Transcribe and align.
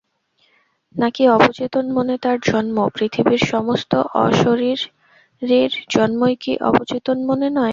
নাকি 0.95 1.23
অবচেতন 1.35 1.85
মনে 1.95 2.15
তার 2.23 2.37
জন্মঃ 2.43 2.87
পৃথিবীর 2.95 3.41
সমস্ত 3.51 3.91
অশরীরীর 4.23 5.71
জন্মই 5.93 6.35
কি 6.43 6.53
অবচেতন 6.69 7.17
মনে 7.29 7.47
নয়? 7.51 7.69